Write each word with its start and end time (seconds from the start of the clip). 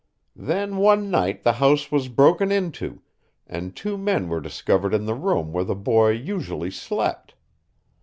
Then 0.35 0.77
one 0.77 1.11
night 1.11 1.43
the 1.43 1.53
house 1.61 1.91
was 1.91 2.07
broken 2.07 2.51
into, 2.51 3.03
and 3.45 3.75
two 3.75 3.99
men 3.99 4.29
were 4.29 4.41
discovered 4.41 4.95
in 4.95 5.05
the 5.05 5.13
room 5.13 5.53
where 5.53 5.63
the 5.63 5.75
boy 5.75 6.09
usually 6.09 6.71
slept. 6.71 7.35